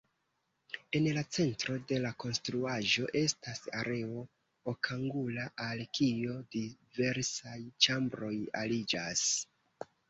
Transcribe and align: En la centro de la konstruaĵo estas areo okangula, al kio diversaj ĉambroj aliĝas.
En 0.99 1.09
la 1.17 1.23
centro 1.37 1.75
de 1.91 1.99
la 2.05 2.11
konstruaĵo 2.23 3.11
estas 3.21 3.61
areo 3.83 4.25
okangula, 4.75 5.47
al 5.69 5.87
kio 6.01 6.41
diversaj 6.59 7.63
ĉambroj 7.87 8.37
aliĝas. 8.67 9.27